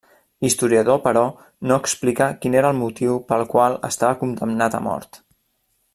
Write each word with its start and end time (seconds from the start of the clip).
L'historiador 0.45 1.01
però, 1.03 1.23
no 1.71 1.77
explica 1.83 2.29
quin 2.45 2.57
era 2.63 2.73
el 2.75 2.79
motiu 2.79 3.21
pel 3.33 3.47
qual 3.55 3.79
estava 3.91 4.19
condemnat 4.23 4.79
a 4.81 4.85
mort. 4.91 5.25